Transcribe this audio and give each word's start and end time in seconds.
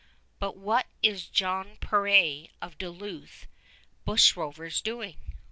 But 0.39 0.57
what 0.57 0.87
is 1.03 1.27
Jan 1.27 1.77
Peré 1.77 2.49
of 2.59 2.79
Duluth's 2.79 3.45
bushrovers 4.07 4.81
doing? 4.81 5.17